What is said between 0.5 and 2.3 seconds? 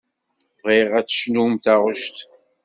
Bɣiɣ ad d-tecnum taɣect.